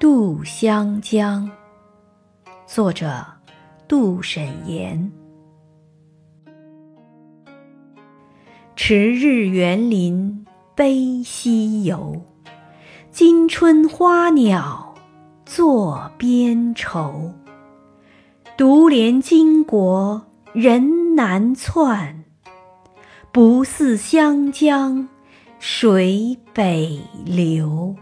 [0.00, 1.50] 渡湘江
[2.66, 3.22] 作者
[3.86, 5.12] 杜审言
[8.74, 12.24] 迟日园林悲西游，
[13.10, 14.94] 今春花鸟
[15.44, 17.34] 作边愁，
[18.56, 20.22] 独怜巾帼
[20.54, 22.24] 人难窜，
[23.30, 25.06] 不似湘江
[25.58, 27.94] 水北流。